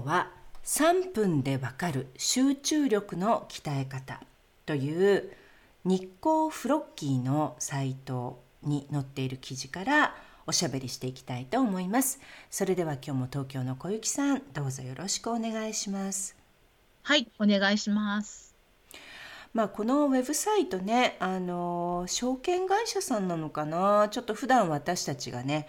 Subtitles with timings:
[0.00, 0.30] 今日は
[0.64, 4.22] 3分でわかる集中力の鍛え方
[4.64, 5.30] という
[5.84, 10.14] 日光フロッキーのサイトに載っている記事から
[10.46, 12.18] おしゃべりしていきたいと思います。
[12.48, 16.34] それでは今日も東京の小雪さん、どうぞよろしくお願いします。
[17.02, 18.54] はい、お願いします。
[19.52, 25.68] まあ、このウェブサイトね、あの証券会社さんなのかな、ちょっと普段私たちがね、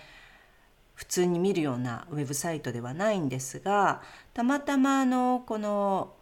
[1.01, 4.03] 普通に見るようなウェブサイトではないんですが
[4.35, 6.13] たまたまあのこの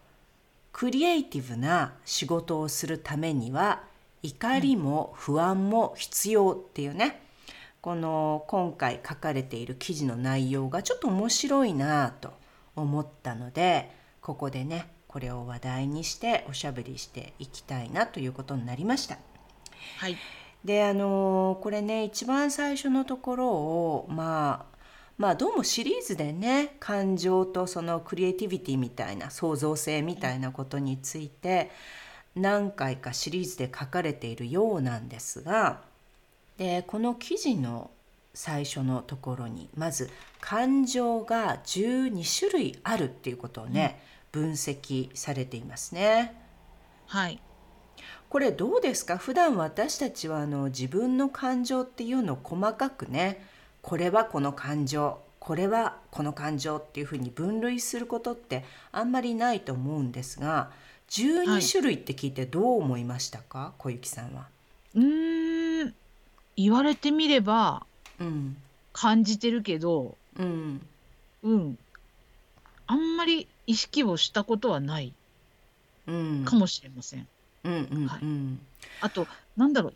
[0.72, 3.84] クリエイティブな仕事をするためには
[4.24, 7.22] 怒りも不安も必要っていうね、
[7.82, 12.32] この今回書かれている記事の内容がちょっと面白いなと
[12.78, 13.92] 思ったので
[14.22, 19.18] ここでねこれを話題にしておしゃべりしていきたいなということになりました。
[19.98, 20.16] はい、
[20.64, 24.78] であのこれね一番最初のところをまあ
[25.18, 31.72] まあどうもシリーズでね感情とそのクリエイティビティみたいな創造性みたいなことについて
[32.36, 35.82] 何回かシリーズで書かれているようなんですが
[36.58, 37.90] でこの記事の
[38.34, 44.02] 最初のところにまず感情が12種類あるっていうことをね、
[44.34, 46.34] うん、分析されていますね。
[47.08, 47.42] はい
[48.30, 49.18] これどうですか？
[49.18, 53.44] 普段私たちはあの自分の感情っていうのを細かくね
[53.82, 60.70] これはこの感情これはこの感情っていうふうに分類することってあんまりないと思うんですが
[61.10, 64.48] 12種類って聞いてどう思いましたか、はい、小雪さんは。
[64.96, 65.94] うん
[66.56, 67.86] 言われてみれば、
[68.20, 68.58] うん、
[68.94, 70.86] 感じてるけど、うん、
[71.42, 71.78] うん、
[72.86, 75.14] あんまり意識をしたことはない
[76.46, 77.20] かもしれません。
[77.22, 77.28] うん
[77.64, 78.22] うんはい、
[79.02, 79.28] あと
[79.58, 79.94] なんだろう。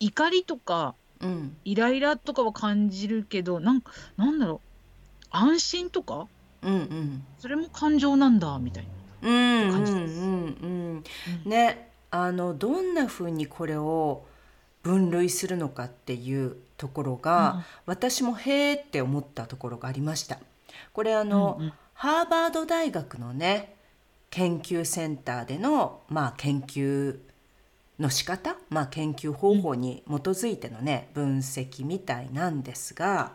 [0.00, 3.82] 怒りとかうん、イライラとかは感じるけどなん
[4.16, 4.68] なんだろう。
[5.30, 6.28] 安心とか、
[6.62, 8.90] うんうん、それも感情なんだみたいな。
[9.72, 10.20] 感じです。
[10.20, 11.04] うんうん。
[11.44, 11.50] うん。
[11.50, 14.24] ねあのどんなふうにこれを
[14.82, 20.38] 分類するのかっていうところが、うん、私もへえって思ったところがありました。
[20.92, 23.74] これあの、うんうん、ハーバード大学のね
[24.34, 27.20] 研究センターでの、まあ、研究
[28.00, 33.34] の仕方、まあ、研究方法に基づいてのね、分析みたいなんですが、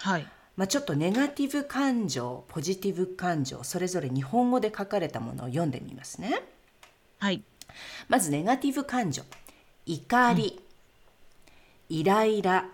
[0.00, 0.26] はい。
[0.56, 6.42] まあ、ちょっとネガティブ感情ポジティブ感情それぞれ日本語で書かれたものを読んでみますね。
[7.18, 7.42] はい、
[8.08, 9.24] まずネガティブ感情。
[9.84, 10.62] 怒り、
[11.90, 12.70] うん、イライラ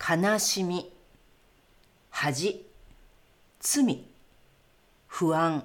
[0.00, 0.90] 悲しみ
[2.08, 2.64] 恥
[3.60, 4.06] 罪
[5.08, 5.64] 不安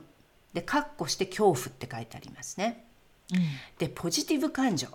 [0.53, 2.85] で括弧して恐怖って書いてありますね。
[3.77, 4.87] でポジティブ感情。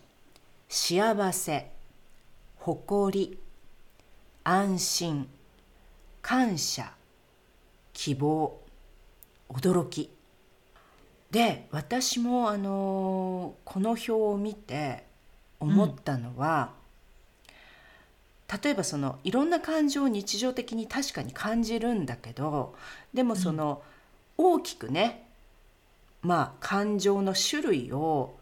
[0.68, 1.70] 幸せ
[2.56, 3.38] 誇り
[4.42, 5.28] 安心
[6.20, 6.92] 感謝
[7.92, 8.58] 希望
[9.48, 10.10] 驚き。
[11.30, 15.04] で私もあのこの表を見て
[15.60, 16.72] 思ったのは、
[18.52, 22.74] うん、例えばそのいろんな感情を日常的に確かに感じるんだけど
[23.12, 23.82] でもその、
[24.36, 25.23] 大きくね
[26.24, 28.34] まあ感情の種類を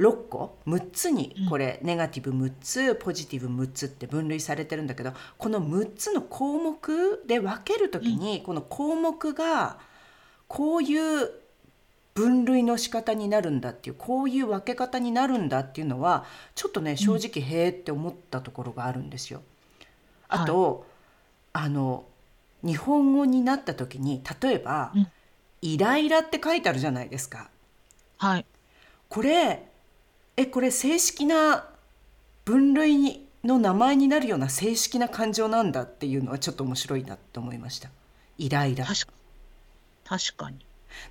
[0.00, 9.78] 6個6つにこれ、ネガティブ6つポジティブ6つって分類されてるんだけどこの6つの項目で分ける時に、この項目が
[10.48, 11.30] こういう
[12.14, 16.24] 分類の仕方になるんだっていうこういう分け方になるんだっていうのは
[16.54, 19.42] ちょっとね正直へえって思ったところがあるんですよ。
[20.28, 20.86] あと、
[21.52, 22.04] はい、あの
[22.62, 25.06] 日本語になった時に例えば、うん
[25.64, 27.48] イライラって書いてあるじゃないですか。
[28.18, 28.44] はい。
[29.08, 29.66] これ、
[30.36, 31.70] え、これ正式な
[32.44, 37.88] 分類の名前になるような正式な感情なんだっていうのはちょっと面白いなと思いました。
[38.36, 38.84] イライラ。
[38.84, 39.12] 確か
[40.04, 40.58] 確かに。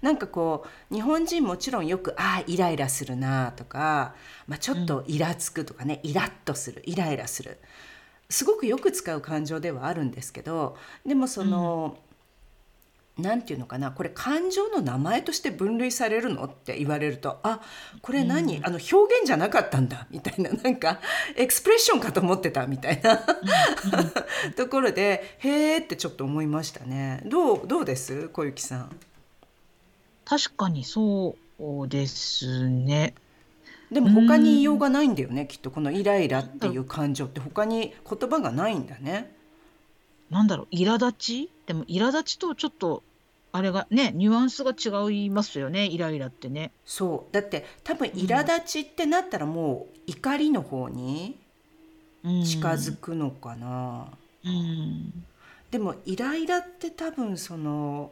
[0.04, 4.16] なんかこう日本人もちろんよく「ああイライラするな」とか、
[4.48, 7.60] まあ、ちょっとイラつくとかね、うん、イラッとするイライラする
[8.30, 11.98] すごくよく使う感情ではあるんですけどでもその、なん
[13.16, 17.62] ていうのかなこれ感情の名前として分類されるのって言われるとあ
[18.02, 21.00] これ何、うん、あの表現じゃなかったんだみたいななんか
[21.36, 23.24] エクスプレッションかと思ってたみたいな
[24.56, 27.22] ところでへえってちょっと思いましたね。
[27.26, 28.30] どうどうです？
[28.30, 28.96] 小雪さん。
[30.26, 33.14] 確かにそうですね。
[33.92, 35.70] でも他に言いようがないんだよねきっと。
[35.70, 39.36] このイライラっていう感情って他に言葉がないんだね。
[40.34, 41.50] なんだろう苛立ち？
[41.68, 43.04] でも苛立ちとちょっと
[43.52, 46.72] あれがねニュアンスが違いますよねイライラってね。
[46.86, 47.34] そう。
[47.34, 51.38] だって多分苛立ちってなったらもう怒りの方に
[52.24, 54.08] 近づくのかな。
[54.46, 55.24] うん、
[55.72, 58.12] でもイライラって多分その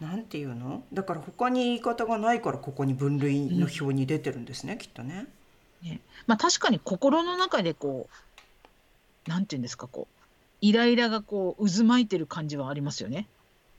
[0.00, 0.82] なんていうの？
[0.92, 5.26] だから他に言い方がないからここに分類の表に出てるんですね、うん、きっとね。
[5.82, 6.00] ね。
[6.26, 8.08] まあ確かに心の中でこ
[9.26, 10.19] うなんていうんですかこう
[10.60, 13.26] イライラがこう渦巻いてる感じはありますよね。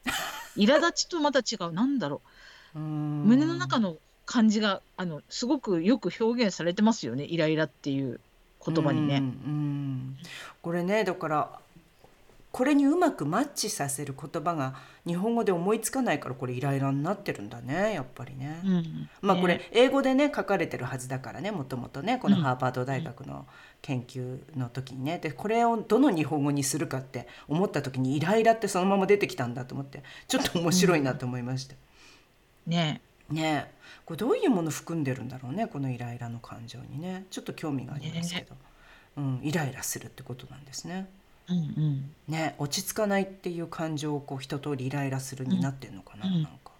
[0.57, 1.71] 苛立ちとまた違う。
[1.71, 2.21] なんだろ
[2.75, 2.79] う。
[2.79, 7.25] 胸の中の感じがあのすごくよく表現されてますよね。
[7.25, 8.19] イライラっていう
[8.65, 9.23] 言葉にね。
[10.61, 11.59] これねだから
[12.51, 14.75] これにうまくマッチさせる言葉が
[15.07, 18.61] 日本語で思いつかないからこれイライラになってるんだねやっぱりね。
[18.65, 23.45] うん、まあこれ英語でね書かれてるはずだからねもともとねこのハーバード大学の
[23.81, 25.19] 研究の時にね。
[25.19, 30.03] でこれをどの日本語にするかって思った時にイライラってそのまま出てきたんだと思って。
[30.27, 31.75] ちょっと面白いなと思いました。
[32.67, 33.01] うん、ね。
[33.29, 33.71] ね。
[34.03, 37.25] これどういうもの含んでるんだろうねこのイライラの感情にね。
[37.31, 38.61] ちょっと興味がありますけど、ね、
[39.17, 41.07] うん、イライラするってことなんですね。
[41.49, 42.11] うんうん。
[42.27, 46.71] ね、落ち着かないっていう感情をこう一通りイライラするになってんのかな、うん、なんか。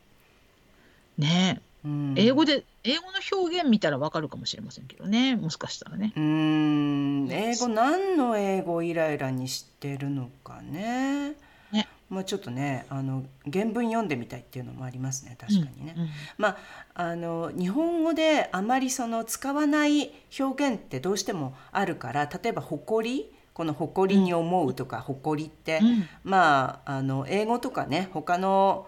[1.17, 1.61] ね。
[1.83, 5.35] うん、英語で英語の表現見たらわかるかもしれませんけどね。
[5.35, 6.13] もしかしたらね。
[6.15, 7.27] うん。
[7.31, 11.35] 英語何の英語をイライラにしてるのかね。
[11.71, 11.87] ね。
[12.07, 15.35] もうちょっとねあの原文読んでみたいっていうのもありますね。
[15.39, 15.95] 確かにね。
[15.97, 16.03] うん。
[16.03, 16.57] うん、まあ
[16.93, 28.87] あの日本語であまりその使わない表現ってどうしてもあるから例えば「誇り」この誇りに思うとか誇りって、うん、まああの英語とかね他の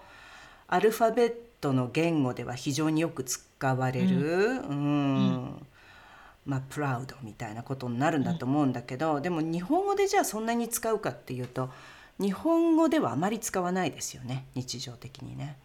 [0.67, 5.67] アルファベットの言語では非常によく使われる、うん、うん。
[6.45, 11.69] まあ、プラウドみたいなことになるんだと思うんだけど、でも日本語でじゃあそんなに使うかっていうと
[12.19, 15.57] 日本語ではあまり使わないですよね日常的にね。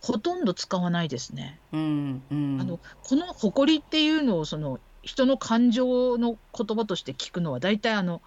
[0.00, 1.58] ほとんど使わないですね。
[1.72, 8.22] うんうん、あのこの誇りっていうのをその人の感情の言葉として聞くのは大体あの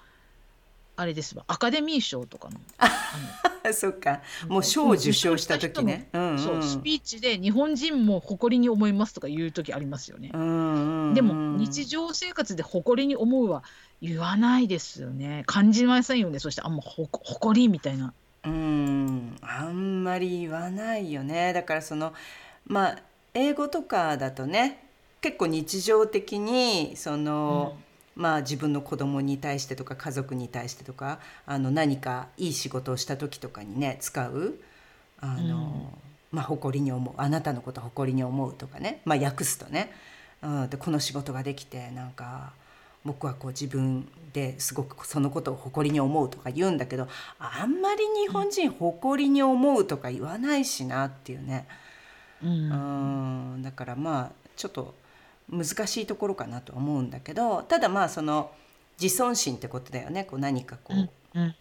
[0.96, 1.44] あれですわ。
[1.48, 2.90] アカデミー賞とかのあ
[3.72, 4.22] そっか。
[4.48, 6.32] もう賞を受賞した時ね、うん。
[6.32, 6.64] うん、そう。
[6.64, 13.64] スピーチで日本人も誇りに思いますとか言う時ありますよね、うんうんうん、でも日常生活で誇りに思うは
[14.02, 15.44] 言わないですよね。
[15.46, 16.40] 感じませんよね。
[16.40, 18.12] そしてあんまほ誇りみたいな。
[18.44, 19.38] うん。
[19.42, 21.54] あんまり言わないよね。
[21.54, 22.14] だからその
[22.66, 23.00] まあ
[23.36, 24.87] 英語とかだとね
[25.22, 27.88] 結構日常的にその、うん。
[28.18, 34.56] まあ、自分の子供に対してとか家族に対してとかあの何かいい仕事をした時とかにね使う
[35.22, 35.86] あの、うん、
[36.32, 39.94] まあ、誇りに思うあなたのこと誇りに思うとかね、まあ、訳すとね、
[40.42, 42.54] うん、でこの仕事ができてなんか
[43.06, 51.68] 僕はこう自分ですごくそのことを誇りに思うとか言うんだけどあんまり日本人誇りに思うとか言わないしなっていうね、
[52.44, 54.96] うん、うんだからまあちょっと。
[55.50, 58.52] 難しいところかなと思うんだけどただまあその
[59.02, 60.24] 自尊心ってことだよね。
[60.24, 61.40] こう何かこう。
[61.40, 61.56] うん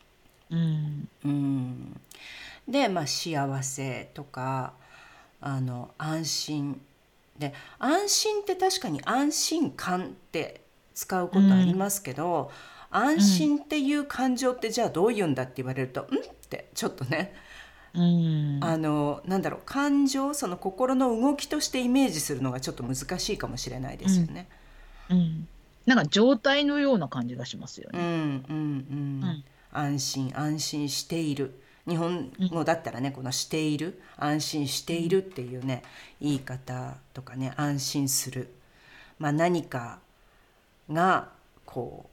[0.50, 1.08] うん。
[1.24, 2.00] うん、
[2.68, 4.72] で、まあ、幸せとか
[5.40, 6.80] あの安心。
[7.38, 10.62] で安心って確かに安心感って
[10.94, 12.50] 使うことありますけど、
[12.90, 17.34] うん、安心っていう感情ってじゃあどういうんだって言われると「うん?」ってちょっとね
[18.60, 24.48] あのなんだろう感情その心の動きとしてイメージするのがちょっと難しいかもしれないですよね。
[25.08, 25.48] うん、うん、
[25.86, 27.98] なんか状態のような感じがしますよね。
[27.98, 28.16] うんうん。
[28.48, 31.60] うん、安心安心している。
[31.88, 35.84] 日本語だったらね、この「している」「安心している」っていうね
[36.20, 38.52] 言い方とかね安心する、
[39.20, 40.00] まあ、何か
[40.90, 41.28] が
[41.64, 42.10] こう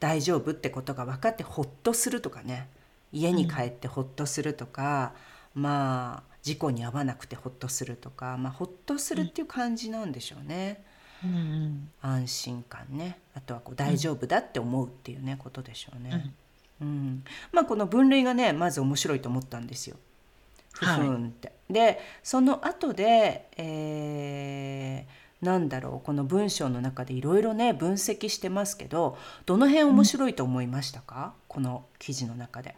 [0.00, 2.68] 大丈夫ってことが分かってほっとするとかね
[3.12, 5.12] 家に帰ってほっとするとか、
[5.56, 10.82] うん、まあ事故に遭わなくてほっとするとか、まあ、ほっとするっていう感じなんでしょうね。
[11.24, 16.32] うんうん、安心感ねあとはこう大丈夫だって思うっていうね、ことでしょうね。
[16.80, 19.96] うん、まあこの分類がねまず面白いと思ったんですよ。
[20.72, 21.48] ふふんって。
[21.48, 32.76] はい、でその後で、えー、なんだろうこの文章の中でいろいろね分析してますけどどの辺面白いと思いましたか、うん、この記事の中で。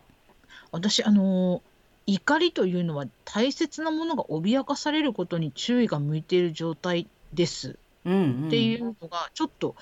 [0.73, 1.63] 私あの
[2.07, 7.79] 怒りというのは大切なものが脅かされることに注意が向いている状態です。
[8.05, 8.47] うんうん。
[8.49, 9.77] っていうのがちょっと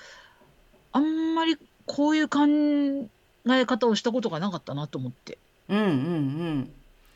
[0.91, 2.45] あんまりこういう考
[3.49, 5.37] え方をしたことがなかったなと思って。
[5.69, 6.71] うんうんうん。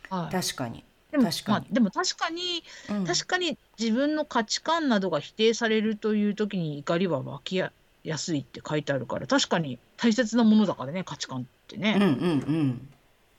[0.09, 0.83] はい、確かに。
[1.11, 1.65] でも確かに。
[1.65, 3.03] まあ、でも確かにうん。
[3.05, 7.71] 確かに自分の価値観などが否定されるという時に怒りは湧きや
[8.03, 11.97] やすいって書いてあるから確かに大切なものだからね価値観ってね。
[11.97, 12.89] うんうんうん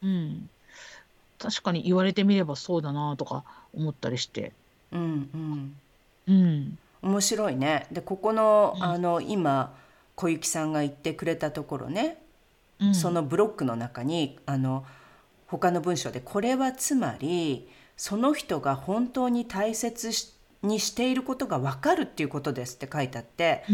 [0.04, 0.50] うん、
[1.38, 4.52] 確かに言われてみればそうだなとか思ったりして。
[4.92, 5.76] うんうん。
[6.26, 7.87] うん、面白いね。
[7.90, 8.82] でここの,、うん。
[8.82, 9.75] あの今
[10.14, 12.18] 小雪さんが言ってくれたところね、
[12.80, 14.84] うん、そのブロックの中にあの
[15.46, 20.32] 他の文章でこれはつまりその人が本当に大切し
[20.62, 23.64] にしていることが分かるっていうことですって書いてあって、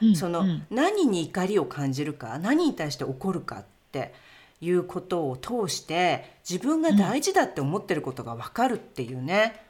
[0.00, 0.16] うん。
[0.16, 0.66] その、うん。
[0.70, 4.14] 何に怒りを感じるか何に対して怒るかって
[4.60, 9.62] いうことを通して自分が大事だって思ってることが分かるっていうね、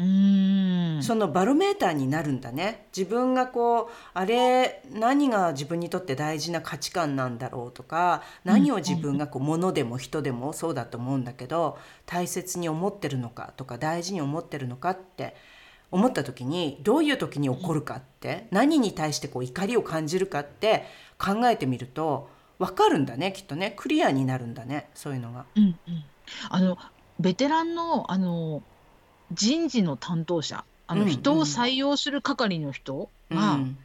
[0.00, 1.02] うん。
[1.02, 2.86] そのバロメーターになるんだね。
[2.96, 15.36] 自分がこうあれ何が自分にとって大事な価値観なんだろうとか何を自分がこう物でも人でもそうだと思うんだけど大切に思ってるのかとか大事に思ってるのかって
[15.90, 20.86] 思った時にどういう時に怒るかって何に対してこう怒りを感じるかって
[21.18, 22.30] 考えてみると
[22.60, 25.46] 分かるんだねきっとねクリアになるんだねそういうのが。
[25.56, 26.04] うんうん、
[26.50, 26.78] あの
[27.18, 28.62] ベテランのあの
[29.32, 33.78] 人事の担当者あの、うん人を採用する係の人が、うん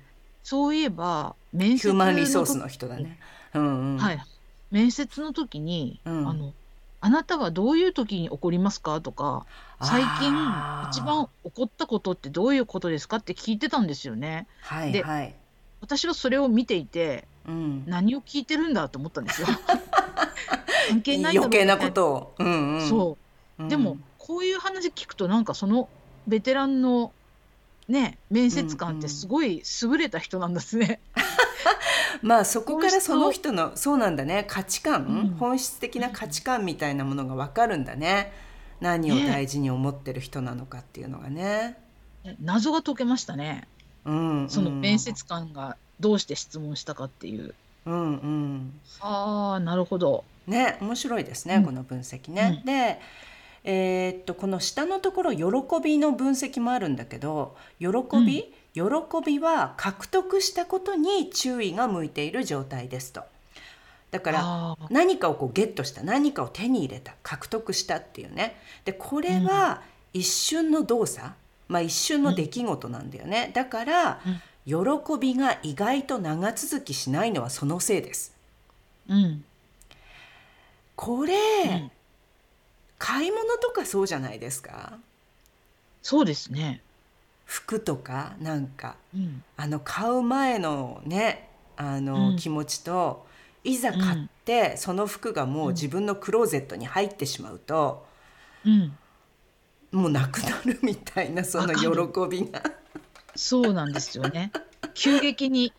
[0.44, 3.18] そういえば面接ヒューマンリソース時の人だね。
[3.56, 4.20] うんうんはい、
[4.70, 6.54] 面接の時に、うんあの
[7.02, 9.48] 「あなたはどういう時に怒りますか?」とか
[9.82, 10.32] 「最近
[10.92, 14.46] 一番怒ったことってどういうことですか?」って聞いてたんですよね。
[14.62, 15.36] ではいはい。
[15.82, 19.48] 私はそれを見ていてうん、何を聞いてるんだと思ったんですよ。
[20.90, 22.36] 関係ない余計なことを。
[22.40, 23.18] うんうん、そ
[23.60, 23.64] う。
[23.64, 23.70] うん。
[23.70, 25.90] でも、こういう話聞くとなんかその
[26.28, 27.12] ベテランの
[27.88, 31.00] ね面接官ってすごい優れた人なんですね。
[32.22, 34.46] まあそこからその人のそうなんだね。
[34.48, 35.38] 価値観、うん。
[35.38, 38.34] 本質的な価値観みたいなものが分かるんだね。
[38.82, 41.78] 何を大事に思ってる人なのかっていうのがね。
[42.40, 43.68] 謎が解けましたね。
[44.06, 47.54] うんうん、その面接官がどうして質問したかっていう。
[47.86, 48.80] うんうん。
[49.00, 50.24] ああなるほど。
[50.48, 51.66] ね面白いですね、うん。
[51.66, 52.62] この分析ね。
[52.66, 53.00] で
[53.64, 57.88] えーっとこの下のところ喜びの分析もあるんだけど喜
[58.26, 58.84] び、喜
[59.26, 63.24] びは獲得したことに注意が向いている状態ですと。
[64.12, 68.56] だから何かをこうゲットした何かを手に入れた獲得したっていうね。
[68.86, 69.82] でこれは
[70.14, 71.32] 一瞬の動作、
[71.68, 74.22] まあ、一瞬の出来事なんだよね、だから、
[74.66, 74.76] 喜
[75.20, 78.36] びが意外と長続きしないのはそのせいです。
[79.08, 79.44] うん。
[80.96, 81.92] これ、うん。
[82.98, 84.98] 買い物とかそうじゃないですか？
[86.02, 86.82] そうですね。
[87.46, 88.96] 服とかなんか。
[89.14, 89.44] うん。
[89.58, 92.36] あの買う前のねあの、うん。
[92.38, 93.28] 気持ちと
[93.64, 98.06] いざ買って、その服がもう自分のクローゼットに入ってしまうと、
[98.66, 98.98] うん。
[99.92, 101.90] もうなくなるみたいなその喜
[102.30, 102.62] びが
[103.36, 104.52] そうなんですよね。
[104.94, 105.74] 急激に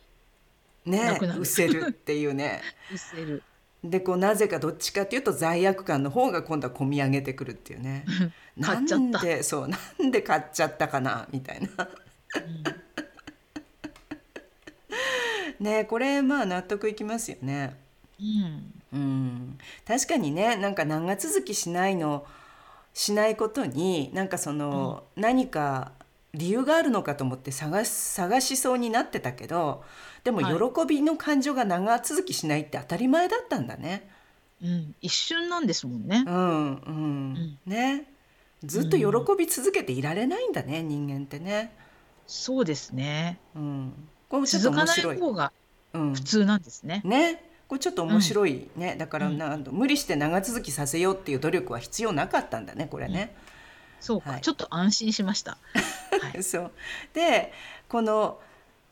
[0.85, 1.41] ねなくなる。
[1.41, 2.63] 失せるっていうね。
[2.93, 3.43] 失せる。
[3.85, 8.05] でこうなぜかどっちかっていうと罪悪感の方が今度は込み上げてくるっていうね。
[8.61, 9.05] 買っちゃった。
[9.05, 11.69] なんでそうなんで買っちゃったかなみたいな。
[15.61, 17.77] ねこれまあ納得いきますよね。
[18.21, 18.73] うん。
[18.93, 22.25] うん、確かにねなんか長続きしないの
[22.97, 25.93] しないことになんかその、何か
[26.37, 29.83] 理由があるのかと思って探し探しそうになってたけど
[30.23, 34.09] でもはい喜びの感情が長続きしないって当たり前だったんだね。
[34.63, 36.31] うん、一瞬なんですもんねう。
[36.31, 38.07] んうんね
[38.65, 39.07] ずっと喜
[39.39, 41.77] び続けていられないんだね、人間ってね。
[42.27, 43.39] そうですね。
[43.55, 43.93] うん、
[44.29, 45.19] これちょっと続かない面白い。
[45.19, 45.53] 方が
[45.93, 47.03] うん普通なんですね。
[47.05, 53.35] ねこれちょっと面白いね、だからうんなん無理して長続きさせようっていう努力は必要なかったんだねこれね。
[54.01, 54.41] そうか、はい。
[54.41, 55.59] ちょっと安心しました。
[56.21, 56.43] はい。
[56.45, 56.71] そう。
[57.15, 57.53] で
[57.89, 58.41] この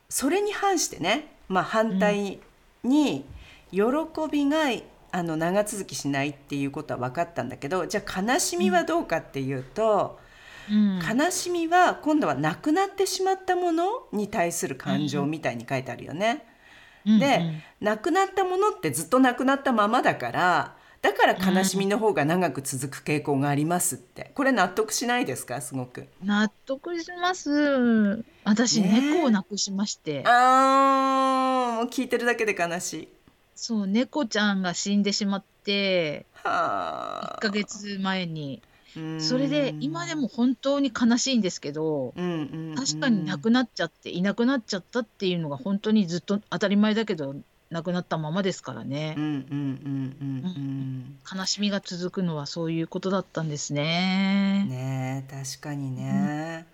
[0.08, 2.38] それに反してね、まあ、反対
[2.82, 3.24] に
[3.70, 3.80] 喜
[4.30, 4.58] びが
[5.10, 10.18] あの長続きしないっていうことは分かったんだけどじゃあ悲しみはどうかっていうと、
[10.70, 16.46] うん、悲しみは今度はなくなってしまったものに対する感情みたいに書いてあるよね。
[17.06, 17.18] うん。
[17.18, 24.30] で、なくなったものってずっとなくなったままだからだから悲しみの方が長く続く傾向がありますって。
[24.34, 25.60] これ納得しないですか？
[25.60, 26.08] すごく。
[26.24, 28.24] 納得します。
[28.42, 28.90] 私、ね。
[28.96, 33.08] え猫を亡くしまして、あーもう聞いてるだけで悲しい。
[33.54, 36.24] そう猫ちゃんが死んでしまって。
[36.42, 38.62] 1ヶ月前に。
[39.18, 47.34] それで今でも本当に悲しいんですけど、うんうんうん、確かに亡くなっちゃっていなくなっちゃったっていうのが本当にずっと当たり前だけど
[47.70, 49.16] 亡くなったままですからね。
[51.34, 54.66] 悲しみが続くのはそういうことだったんですね。
[54.68, 56.66] ね確かにね。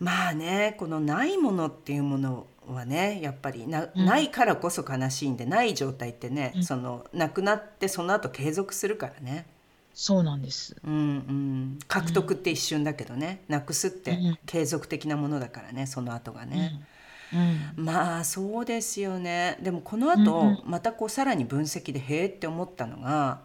[0.00, 9.46] うん、まあねこのないものっていうものはねやっぱりなうん、ないからこそ悲しいんでない状態ってね、うん、そのなくなってその後継続するからね。
[9.94, 10.76] そうなんです。
[10.84, 11.78] うんうん。
[11.88, 16.80] 獲得って一瞬だけどね、なくすって継続的なものだからね、その後がね。
[17.32, 19.58] うん、まあそうですよね。
[19.62, 23.40] でもこの後、またこうさらに分析でへえって思ったのが、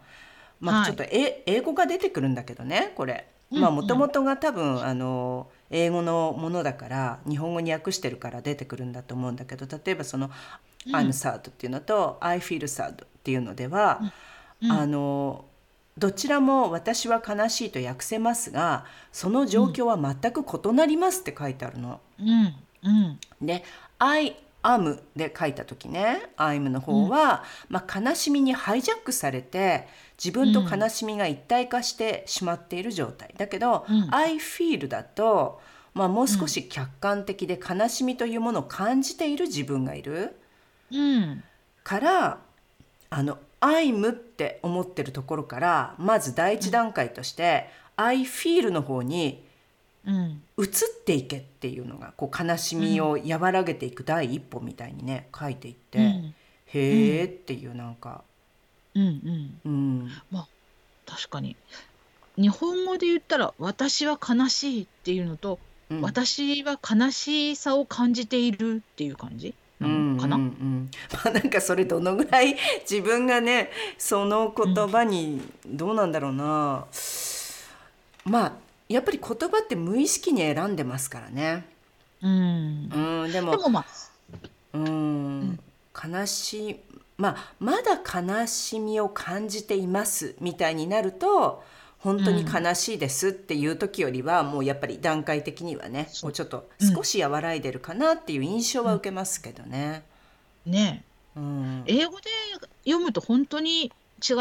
[0.60, 3.28] まあ、ちょっとえ、はい、英語が出てくるんだけどねこれ。
[3.50, 10.30] まあもともとが多分あの英語のものだから日本語に訳してるから出てくるんだと思うんだけど例えばその
[10.90, 14.00] 「I'm sad」っていうのと「I feel sad」っていうのでは、
[14.68, 15.44] あの
[15.96, 22.00] どちらも私は悲しいと訳せますがその状況は全く異なりますって書いてあるの。
[22.18, 22.54] うん
[22.86, 23.64] うん、で
[23.98, 29.88] 「I am」で書いた時ね「I'm」の方は、うん、まあ、悲しみにハイジャックされて
[30.22, 35.60] 自分と悲しみが一体化してしまっている状態、だけど「うん、I feel」だと、
[35.94, 40.36] まあ、もう少し客観的で悲しみというものを感じている自分がいる、
[40.92, 41.42] うん、
[41.82, 42.38] から
[43.10, 49.45] あの I'm って思ってるところからまず第一段階として、うん、I feel の方に
[50.06, 50.68] 移っ
[51.04, 56.34] ていけっていうのがこう悲しみを和らげていく第一歩みたいにね書いていって、うん、
[56.66, 58.22] へえっていうなんか。
[58.94, 59.02] うん。
[59.02, 59.60] うん。
[59.64, 60.48] うん、まあ
[61.04, 61.56] 確かに。
[62.38, 65.58] 日本語で言ったら「私は悲しい」っていうのと
[65.90, 69.54] 「うん、私は悲しさを感じている」っていう感じ？
[69.78, 72.56] なのかな、うんうんうん、 まあ、なんかそれどのぐらい
[72.90, 76.86] 自分がねその言葉にどうなんだろうな、
[78.24, 78.52] うん、まあ
[78.88, 81.66] やっぱり言葉って無意識に選んでますからね。
[82.22, 82.90] うん、
[83.24, 83.86] うん、でもでもまあ、
[84.74, 85.58] うん、
[85.92, 86.76] 悲しい
[87.16, 91.62] まあまだ悲しみを感じていますみたいになると
[91.98, 100.04] 本当に悲しいですっていう時よりは、もうやっぱり段階的にはねもうちょっと少し和らいでるかなっていう印象は受けますけどね。
[100.64, 101.02] ね
[101.36, 102.30] うん、英語で
[102.84, 103.90] 読むと本当に違い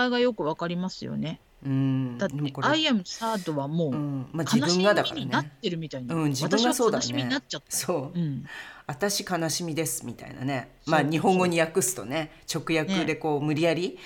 [0.09, 1.39] がよくわかりますよね。
[1.65, 4.27] うん、だって「I am sad」はもう、うん。
[4.31, 5.25] まあ、自分がだからね。
[5.25, 7.75] なってるみたいな、うん、自分がそうだ、ね、悲しみになっちゃった。
[7.75, 8.45] そう、うん、
[8.85, 10.69] 私悲しみですみたいなね。
[10.85, 13.97] まあ日本語に訳すとね直訳でこう、無理やり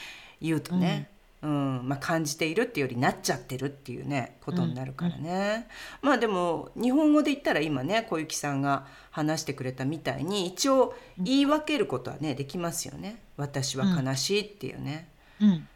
[0.41, 1.09] 言うとね、
[1.41, 1.81] うん。
[1.83, 5.67] まあ、感じているっていうよりなっちゃってるっていうねことになるからね、
[6.01, 15.07] うん、まあでも日本語で言ったら今ね小雪さんが話してくれたみたいに一応言い分けることはねできますよね「私は悲しい」っていうね、
[15.41, 15.67] うん、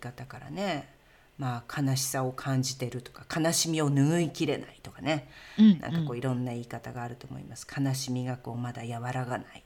[0.00, 0.92] 方からね
[1.38, 7.66] まあ悲しさを感じてるとか悲しみを拭いきれないとかね、うん、なんかこういろんな言い方があると思います。
[7.66, 9.64] 悲しみがこうまだ和らがない。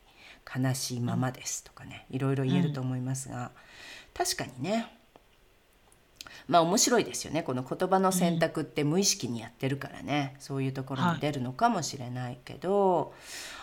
[0.54, 2.06] 悲しいままですとかね。
[2.10, 3.50] いろいろ言えると思いますが、
[4.12, 4.86] 確かにね。
[6.46, 7.42] まあ面白いですよね。
[7.42, 13.14] この言葉の選択って無意識にやってるからね、うん、そういうところに出るのかもしれないけど、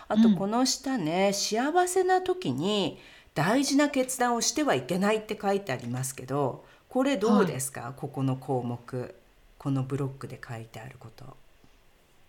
[0.08, 2.98] はい、あとこの下ね、うん、幸せな時に
[3.34, 9.14] 大事な決断をしてはいけないって書いてありますけどこれどうですか、はい、ここの項目。
[9.62, 11.24] このブロックで書いてあること。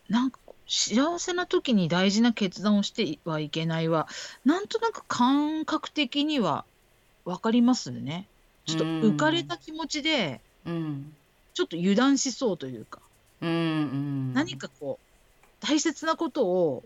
[0.08, 0.38] なんか
[0.68, 4.08] 幸せな時に大事な決断をしてはいけないは
[4.46, 6.63] なんとなく感覚的には
[7.26, 8.28] 分かりますね。
[8.68, 11.13] ちょっと浮かれた気持ちで、うん、
[11.56, 13.00] ちょっと油断しそうというか、
[13.42, 16.84] うんうん、何かこう大切なことを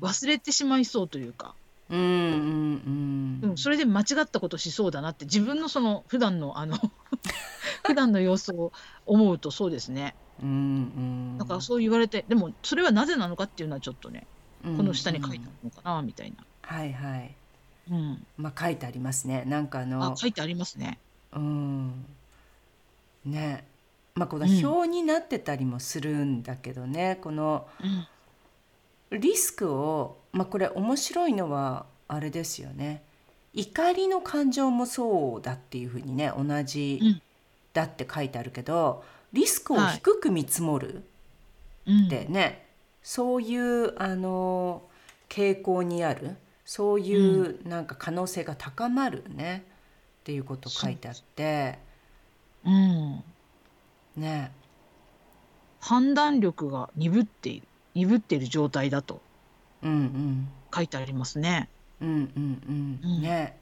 [0.00, 6.76] 忘れてしまいそうというか、うんうんうん、それで間違ったことしそうだなって自分のその普段のあの
[7.84, 8.72] 普段の様子を
[9.06, 10.14] 思うとそうですね。
[10.42, 14.26] うんうん、だからそう言われてでもそれはなぜなのかっていうのはちょっとね、
[14.62, 16.36] この下に書いてあるのかなみたいな。
[16.62, 17.34] はいはい。
[17.90, 19.44] うん、まあ書いてありますね。
[19.46, 20.98] なんかあの、あ、書いてありますね。
[21.32, 22.04] うん、
[23.24, 23.66] ね、
[24.14, 27.66] まあこの表になってたりもするんだけどね、この
[29.10, 33.02] リスクを、まあこれ面白いのはあれですよね。
[33.54, 37.20] 怒りの感情もそうだっていうふうにね、同じ
[37.72, 41.02] だって書いてあるけど、リスクを低く見積もる
[42.06, 42.66] ってね、
[43.02, 44.82] そういうあの
[45.28, 46.36] 傾向にある。
[46.64, 49.64] そういうなんか可能性が高まるね。
[50.20, 51.78] っていうこと書いてあって。
[52.64, 53.24] うん。
[54.16, 54.52] ね。
[55.80, 59.22] 判断力が鈍っている鈍っている状態だと
[59.82, 60.48] うんうん。
[60.74, 61.68] 書いてありますね。
[62.00, 63.56] うんうんうん、ね。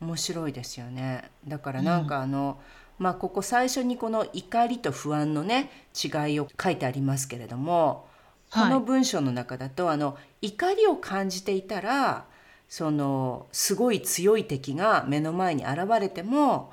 [0.00, 1.30] 面白いですよね。
[1.46, 2.58] だからなんかあの、
[2.98, 8.06] うん、まあここ最初にこの怒りと不安のね違いを書いてありますけれども
[8.50, 12.24] この文章の中だと、はい、あの怒りを感じていたら
[12.68, 16.72] そのすごい強い敵が目の前に現れても、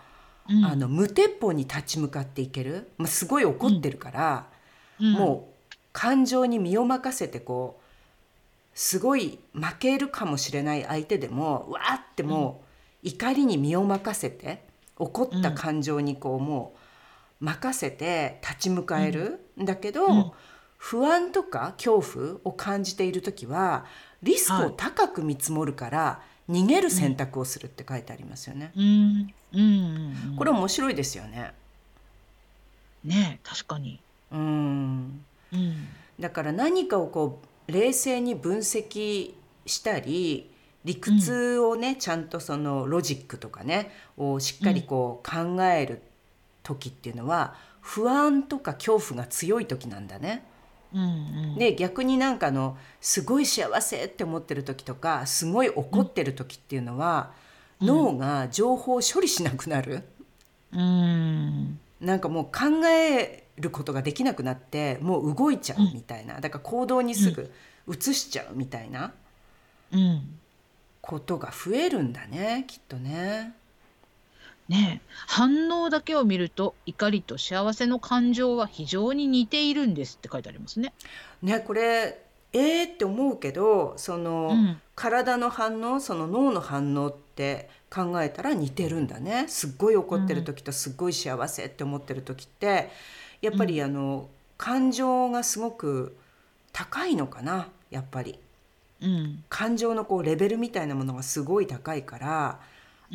[0.50, 4.48] うん、あの無鉄砲に立ち向かっていける、まあ、すごい怒ってるから、
[5.02, 7.87] うん、もう感情に身を任せてこう
[8.78, 12.62] すごい負けるかもしれない相手でもわーっても
[13.04, 14.66] う怒りに身を任せて
[14.98, 16.76] 怒った感情にこうも
[17.42, 19.66] う任せて立ち向かえるん。
[19.66, 20.36] だけど、
[20.78, 23.86] 不安とか恐怖を感じている時は
[24.22, 28.72] リスクを高く見積もるから逃げる選択をするって書いてありますよね。
[30.38, 31.52] これ面白いですよね。
[33.04, 34.00] ね確かに。
[34.32, 35.88] うん、うん、
[36.20, 39.34] だから何かをこう冷静に分析
[39.66, 40.50] したり
[40.86, 46.02] 理屈をね、うん、ちゃんとそのロジックとかねをしっかりこう考える
[46.64, 50.44] 時っていうのは、不安とか恐怖が強い時なんだね。
[50.94, 51.06] うんう
[51.56, 57.32] ん、で逆になんかのすごい幸せって思ってる時とかすごい怒ってる時っていうのは、
[57.82, 60.04] うん、脳が情報を処理しなくなる、
[60.72, 67.52] うん、なんかもう考えることができなくなってもう動いちゃうみたいな、だから行動にすぐ
[67.88, 69.14] 移しちゃうみたいな
[71.02, 73.54] ことが増えるんだねきっとね。
[74.68, 80.94] ね反応だけを見ると怒りと幸せの感情は非常に似ているんですって書いてありますね。
[81.42, 82.22] ねこれ
[82.54, 89.46] えーって思うけどその、うん、体の反応その脳の反応って考えたら似てるんだね。
[89.48, 92.90] すっごい怒ってる時とすっごい幸せって思ってる時って
[93.42, 96.16] やっぱりあの、感情がすごく
[96.74, 98.40] 高いのかなやっぱり、
[99.02, 102.60] うん、感情のこうレベルみたいなものがすごい高いから、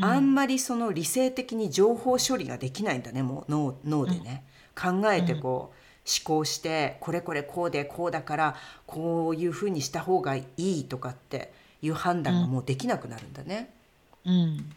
[0.00, 8.56] あんまりその理性的に情報処理ができないんだねもう脳脳でね、考えてこう、思考してこれこれこうでこうだから
[8.86, 13.70] こういうふうにした方がいいとかっていう判断がもうできなくなるんだね。
[14.24, 14.72] うん、うん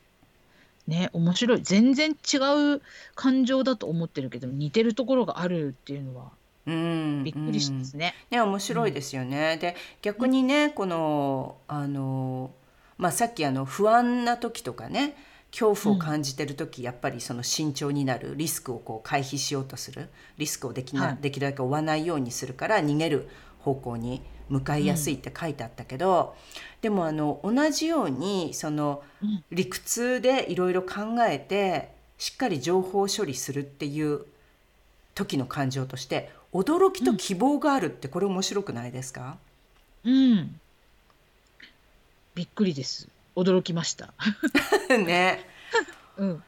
[0.88, 1.62] ね面白い。
[1.62, 2.38] 全然違
[2.76, 2.82] う
[3.16, 6.32] 感情だと思ってるけど似てるところがあるっていうのは
[6.66, 8.14] うんびっくりしますね。
[8.32, 9.54] ね面白いですよね。
[9.54, 12.52] うん、で逆にねこのあの
[12.98, 15.16] まあさっきあの不安な時とかね
[15.52, 29.04] 恐怖を感じてる時、うん、やっぱりその慎重になるリスクをこう回避しようとするリスクをできな、はい、できるだけ負わないようにするから逃げる方向に向かいやすいって書いてあったけど、うん、でもあの同じようにその
[29.52, 34.26] 理屈でいろいろ考えてしっかり情報処理するっていう
[35.14, 39.38] 時の感情として驚きと希望があるってこれ面白くないですか、
[40.04, 40.60] うん、
[42.36, 43.10] びっくりです。
[43.36, 44.14] 驚きました。
[44.88, 45.46] ね、
[46.18, 46.44] うん、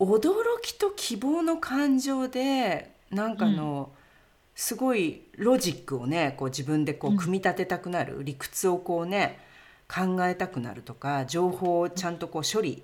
[0.00, 4.01] 驚きと希望の感情でなんかの、うん
[4.54, 9.38] すごいロジックをねこう自分でこう組み立てたくなる、うん、理屈をこうね
[9.88, 12.82] 考えたくなるとか情報をちゃんとこう処理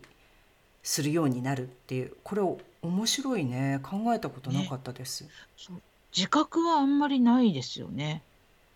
[0.82, 2.42] するようになるっていうこれ
[2.82, 5.30] 面白いね考えたことなかったです、ね、
[6.16, 8.22] 自覚はあんまりないですよね。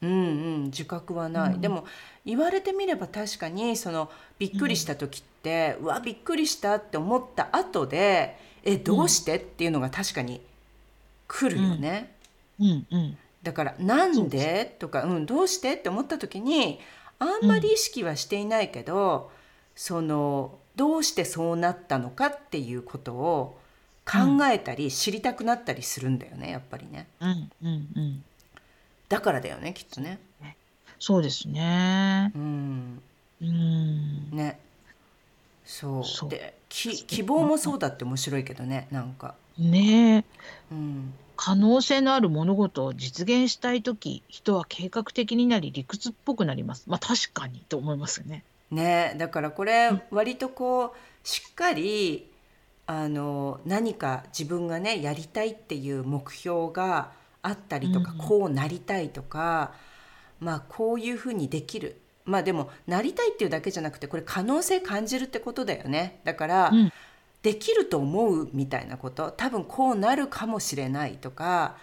[0.02, 1.84] うんうん、自覚はない、うん、でも
[2.26, 10.40] 言われてみれば確かにそのびっくりした時って、うん、うわびっくりしたって思った後でえどうして、っていうのが確かに
[11.26, 12.14] 来るよね。
[12.60, 16.80] うんうん、だから「なんで?」とか、うん「どうして?」って思った時に
[17.18, 19.36] あんまり意識はしていないけど、うん、
[19.74, 23.58] そのどうしてそうなったのかっていうことを
[24.04, 28.24] 考えたり、知りたくなったりするんだよねやっぱりね、うんうんうん、
[29.08, 30.18] だからだよねきっとね。
[30.98, 32.30] そうですね。
[32.34, 33.02] うん、
[33.40, 34.60] うん、ね。
[35.64, 36.28] そう。
[36.28, 39.34] で希望もそうだって面白いけどねなんか。
[39.58, 40.24] ねえ、
[40.70, 46.84] うん、可能性のある物事を実現したい時人は計画的になり理屈っぽくなります。
[46.86, 48.44] まあ確かにと思いますよね。
[48.70, 52.30] ねだからこれ割とこうしっかり
[52.86, 59.72] あの何か自分がねやりたいっていう目標があったりとか、うん、こうなりたいとか
[60.40, 61.98] まあこういうふうにできる。
[62.24, 66.20] まあでもなりたいっていうだけじゃなくてこれ可能性感じるってことだよね。
[66.24, 66.92] だから、うん、
[67.42, 71.76] できると思うみたいなこと多分こうなるかもしれないとか、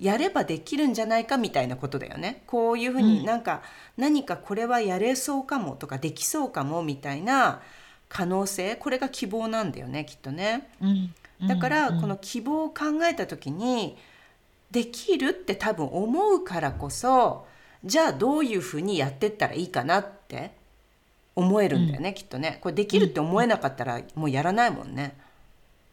[0.00, 2.42] やればできるんじゃないかみたいなことだよね。
[2.46, 3.62] こういうふうになんか、
[3.96, 7.60] うん、何かこれはやれそうかもとかできそうかもみたいな
[8.08, 10.70] 可能性これが希望なんだよねきっとね。
[10.80, 11.14] うん、
[11.46, 13.96] だからこの希望を考えた時に
[14.70, 17.46] できるって多分思うからこそ
[17.84, 20.52] じゃあどういうふうにやってったらいいかなって
[21.36, 22.58] 思えるんだよね、きっとね。
[22.60, 25.16] これできるって思えなかったらもうやらないもんね。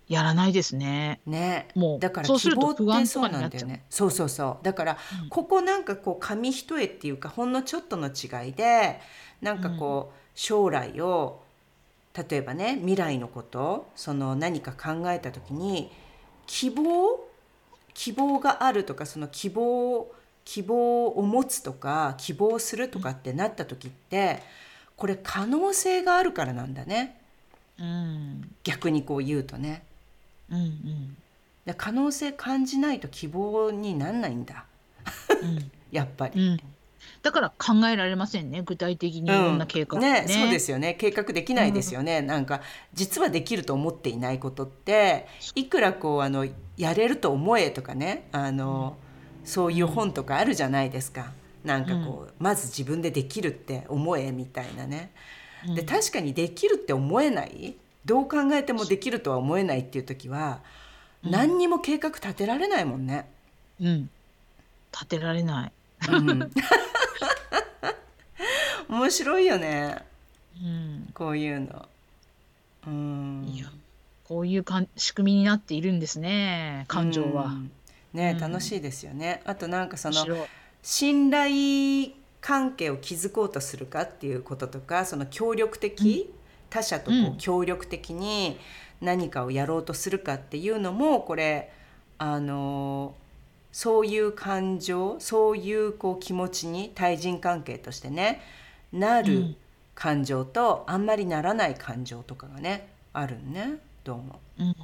[0.07, 1.21] やらないですね。
[1.25, 3.83] ね、もうだから希望ってそうなんだよね。
[3.89, 4.63] そうそうそう。
[4.63, 8.99] だから、うん、ここなんかこう紙一重っていうかほんのちょっとの違いで
[9.41, 11.41] なんかこう、将来を
[12.13, 15.89] 例えばね未来のことその何か考えた時に
[16.45, 17.19] 希望？
[17.93, 20.09] 希望があるとかその希望
[20.45, 24.41] 希望を持つとか希望するとかってなった時って
[25.01, 27.19] これ可能性があるからなんだね、
[27.79, 29.81] うん、逆にこう言うとね。
[30.51, 31.17] うんうん、
[31.65, 34.65] で可能性感じないと希望になんないんだ、
[35.41, 36.59] うん、 やっぱり、うん、
[37.23, 40.93] だから考えられませんね具体的にいろんな計画ね,、ねそうですよね。
[40.93, 42.61] 計画できないですよね、なんか
[42.93, 46.45] 実はできると思っていないことっていくらこうあの
[46.77, 48.27] やれると思えとかね。
[48.33, 48.97] あの、
[49.45, 51.31] そういう本とかあるじゃないですか。
[51.63, 55.11] なんかこう、まず自分でできるって思えみたいなね。
[55.75, 60.61] で確かにできるって思えないどう考えてもできるとは思えないっていう時は、
[61.23, 63.29] 何にも計画立てられないもんね。
[63.79, 64.09] うん、
[64.91, 65.71] 立てられない。
[66.09, 66.51] うん、
[68.89, 70.03] 面白いよね、
[70.59, 71.87] うん、こういうの。
[72.87, 73.71] うん、いや
[74.23, 77.53] こういうかん仕組みになっているんですね感情は。
[78.13, 79.41] ね、楽しいですよね。
[79.45, 80.25] あとなんかその
[80.81, 86.33] 信頼関係を築こうとするかっていうこととかその協力的、
[86.69, 88.57] 他者とこう協力的に
[88.99, 91.71] 何かをやろうとするかっていうのもこれ
[92.17, 93.15] あの
[93.71, 98.41] そういう感情そういうこう気持ちに対人関係としてね
[98.91, 99.55] なる
[99.93, 103.77] 感情と、あんまりならない感情とかがねあるね。
[104.03, 104.39] どうも。
[104.57, 104.75] うん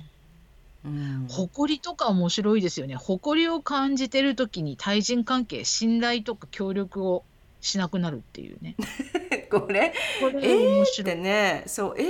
[0.87, 2.95] うん、誇りとか面白いですよね。
[2.95, 7.23] 誇りを感じてる時に対人関係信頼とか協力を
[7.61, 8.75] しなくなるっていうね。
[9.51, 9.93] これ？
[10.19, 11.63] これえー、ってね。
[11.67, 12.05] そうえー、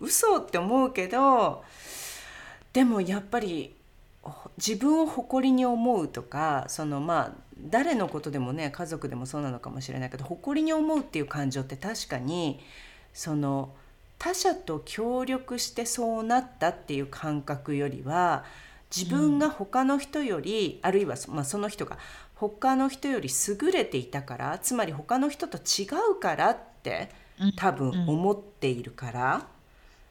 [0.00, 1.64] うん、嘘って思うけど
[2.72, 3.74] でもやっぱり
[4.58, 12.60] 自分を誇りに思うとかそのまあ誰のことでもね家族でもそうなのかもしれないけど誇りに思うっていう感情って確かに
[13.12, 13.74] その
[14.20, 18.44] 他者と協力してそうなったっていう感覚よりは
[18.94, 21.96] 自分が他の人より、うん、あるいは、まあ、その人が
[22.34, 27.08] 他の人より優れていたからつまり他の人と違うからって
[27.56, 29.46] 多分思っているから、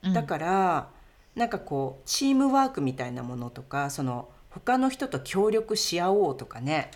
[0.03, 0.89] うん、だから
[1.35, 6.89] なんかこうチームワークみたいなものとかその他の人と協力し合おうとかね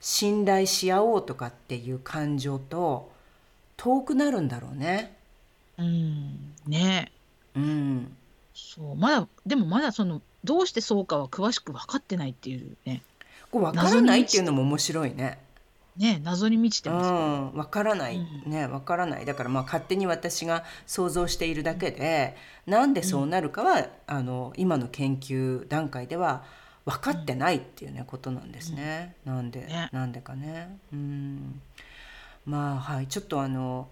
[0.00, 3.10] 信頼し合おうとかっていう感情と
[3.78, 5.17] 遠くなるんだろうね。
[5.78, 6.54] うん。
[6.66, 7.12] ね。
[7.54, 8.16] うん。
[8.54, 8.96] そう。
[8.96, 13.02] まだでもまだそのどうしてそうかは詳しく分かってないっていうね。
[13.50, 15.38] こう分からないっていうのも面白いね。
[15.96, 19.24] ね謎に満ちてます、うん、分からない、うん、ね分からない。
[19.24, 22.36] だからまあ勝手に私が想像しているだけで、
[22.66, 26.44] うん、なんでそうなるかは、あの今の研究段階では
[26.84, 29.16] 分かってないっていうね、ことなんですね。
[29.24, 30.78] なんで、ね、なんでかね。
[30.92, 31.60] うん。
[32.46, 33.06] まあはい。
[33.08, 33.88] ちょっとあの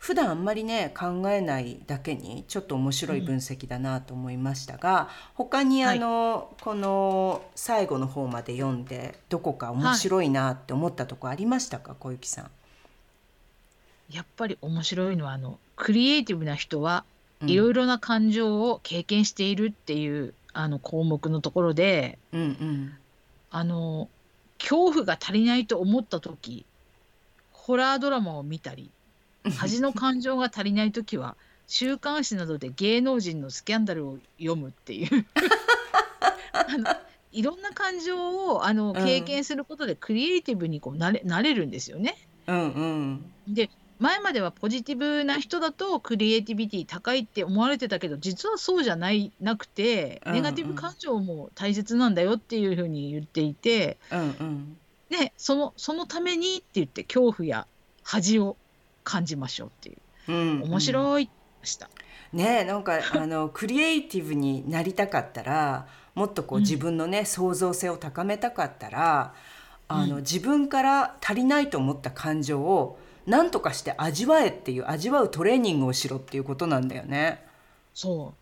[0.00, 12.50] 普段あんまりね考えないだけにちょっと面白い分析だなと思いましたが、うん、他にあの、はい、この最後の方まで読んでどこか面白いなって思ったとこありましたか、はい、小雪さん。
[14.10, 17.04] やっぱり面白いのはあのクリエイティブな人は
[17.44, 22.92] いろいろな感情を経験しているっていう、うん、あの項目のところで、うんうん、
[23.50, 24.08] あの
[24.58, 26.64] 恐怖が足りないと思った時
[27.52, 28.90] ホラードラマを見たり
[29.56, 35.26] 恥の感情が足りない時は週刊誌などで芸能人のスキャンダルを読むっていう。
[36.52, 36.84] あの
[37.32, 42.16] いろんな感情をあの経験することでクリエイティブにこうなれなれるんですよね。
[42.46, 54.76] うんうん、で前まではポジティブな人だとクリエイティビティ高いって思われてたけど実はそうじゃないなくてネガティブ感情も大切なんだよっていうふうに言っていて、うんうん、
[55.10, 57.66] でそのそのためにって言って恐怖や
[58.02, 58.56] 恥を
[59.04, 59.92] 感じましょうってい
[60.28, 61.30] う、うん、面白い
[61.62, 61.88] した。
[62.32, 69.34] ねなんか あのクリエイティブになりたかったらもっとこう自分のね、うん、創造性を高めたかったら
[69.88, 77.44] あの、うん、自分から足りないと思った感情を何とかして味わえっていう味わうトレーニングをしろっていうことなんだよね。
[77.94, 78.40] そう。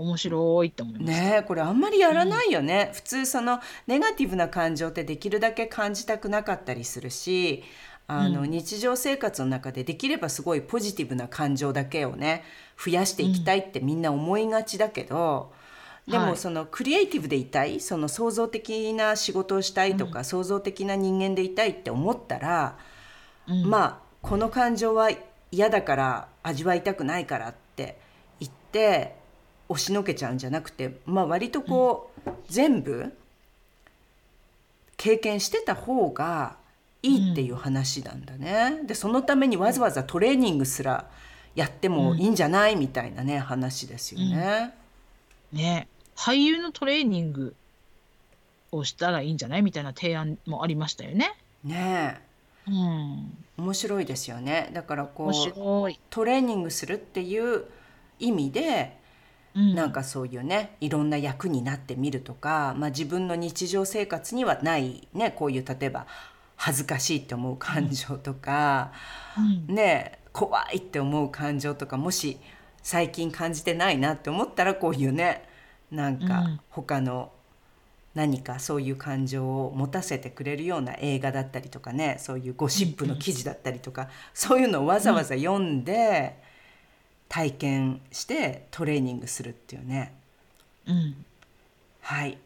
[0.00, 1.04] 面白いって思います。
[1.04, 7.62] ねこれあんまりやらないよね、うん、普通そのネガティブな感情ってできるだけ感じたくなかったりするし
[8.12, 12.42] あの、うん、日常生活の中でできればすごいポジティブな感情だけをね
[12.76, 15.52] 増やしていきたいってみんな思いがちだけど、
[16.08, 22.76] うん、でもそのクリエイティブでいたいその創造的な仕事をしたいとか、うん、創造的な人間でいたいって思ったら、
[23.64, 25.10] まあこの感情は
[25.52, 27.96] 嫌だから味わいたくないからって
[28.40, 29.16] 言って
[29.68, 33.12] 押しのけちゃうんじゃなくて、まあ、割とこう、うん、全部
[34.96, 36.56] 経験してた方が
[37.02, 38.78] いいっていう話なんだね。
[38.80, 41.08] うん、でそのためにわざわざトレーニングすら
[41.54, 44.74] やってもいいんじゃない、みたいなね話ですよね。
[45.52, 45.88] ね。
[46.16, 47.54] 俳優のトレーニング
[48.72, 51.34] をしたらいいんじゃないみたいな提案もありましたよね。
[51.64, 52.20] ね。
[52.68, 54.70] うん、面白いですよね。
[54.72, 57.64] だからこうトレーニングするっていう
[58.18, 58.98] 意味で、
[59.54, 66.06] うん、なんかそういうねいろんな役になってみるとか、まあ、自分の日常生活にはないねこういう例えば
[66.62, 68.92] 恥ずかしいって思う感情とか、
[69.68, 72.38] うん、ね怖いって思う感情とかもし
[72.82, 75.48] 最近感じてないなって思ったらこういうね
[75.90, 77.32] なんか他の
[78.14, 86.36] 何かそういう感情を持たせてくれるような映画だったりとかねそういうゴシップの記事だったりとか、そういうのをわざわざ読んで
[87.30, 90.12] 体験してトレーニングするっていうね。
[90.86, 91.24] うん、
[92.02, 92.36] はい、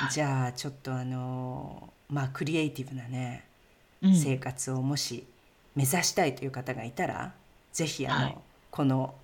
[0.10, 3.44] じゃあちょっとあのまあクリエイティブなね、
[4.02, 5.26] 生活をもし
[5.74, 7.34] 目指したいという方がいたら
[7.72, 8.38] 是非あの、はい、
[8.70, 9.14] この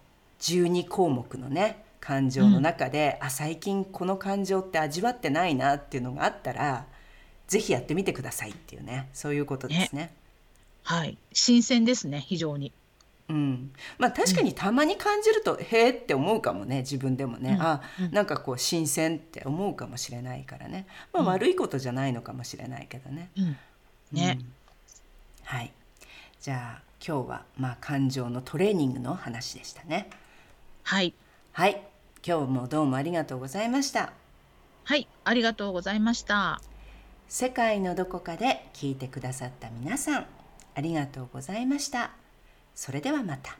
[0.40, 6.86] 12項目のね感情の中で、うん、あ最近この感情って味わってないなっていうのがあったら
[7.46, 10.02] ぜひやってみてくださいっていうねそういうことですね。
[10.02, 10.14] ね。
[10.82, 11.18] はい。
[11.32, 12.72] 新鮮ですね非常に。
[13.30, 23.30] うん、まあ確かにたまに感じると、うん、へえって思うかもね自分でもね、うん、あなんかこう新鮮って思うかもしれないからね、まあ、悪いことじゃないのかもしれないけどね。
[23.38, 23.56] うん、
[24.12, 24.40] ね、
[25.44, 25.72] はい。
[26.40, 30.10] じゃあ今日はまあ感情のトレーニングの話でしたね。
[30.82, 31.14] はい。
[31.52, 31.80] はい。
[32.26, 34.12] 今日もどうもありがとうございました。
[34.84, 35.06] はい。
[35.24, 36.60] ありがとうございました。
[37.30, 40.26] 世界のどこかで聞いてくださった皆さん
[40.74, 42.10] ありがとうございました
[42.80, 43.59] それではまた。